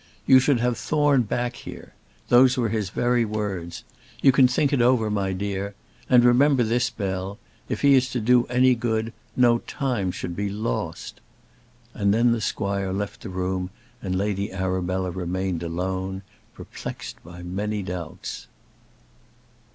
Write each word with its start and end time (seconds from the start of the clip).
'You 0.25 0.39
should 0.39 0.59
have 0.59 0.79
Thorne 0.79 1.21
back 1.21 1.55
here;' 1.57 1.93
those 2.29 2.57
were 2.57 2.69
his 2.69 2.89
very 2.89 3.23
words. 3.23 3.83
You 4.19 4.31
can 4.31 4.47
think 4.47 4.73
it 4.73 4.81
over, 4.81 5.11
my 5.11 5.31
dear. 5.31 5.75
And 6.09 6.23
remember 6.25 6.63
this, 6.63 6.89
Bell; 6.89 7.37
if 7.69 7.81
he 7.81 7.93
is 7.93 8.09
to 8.09 8.19
do 8.19 8.45
any 8.45 8.73
good 8.73 9.13
no 9.35 9.59
time 9.59 10.11
should 10.11 10.35
be 10.35 10.49
lost." 10.49 11.21
And 11.93 12.11
then 12.15 12.31
the 12.31 12.41
squire 12.41 12.91
left 12.91 13.21
the 13.21 13.29
room, 13.29 13.69
and 14.01 14.17
Lady 14.17 14.51
Arabella 14.51 15.11
remained 15.11 15.61
alone, 15.61 16.23
perplexed 16.55 17.23
by 17.23 17.43
many 17.43 17.83
doubts. 17.83 18.47